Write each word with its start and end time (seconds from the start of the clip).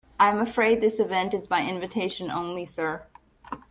I'm 0.19 0.39
afraid 0.39 0.81
this 0.81 0.99
event 0.99 1.35
is 1.35 1.45
by 1.45 1.61
invitation 1.63 2.31
only, 2.31 2.65
sir. 2.65 3.05